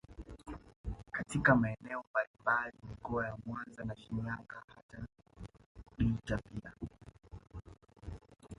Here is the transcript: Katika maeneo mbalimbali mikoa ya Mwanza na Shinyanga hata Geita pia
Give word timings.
Katika 1.11 1.55
maeneo 1.55 2.03
mbalimbali 2.11 2.77
mikoa 2.89 3.25
ya 3.27 3.37
Mwanza 3.45 3.83
na 3.83 3.95
Shinyanga 3.95 4.63
hata 4.67 5.07
Geita 5.97 6.37
pia 6.37 6.73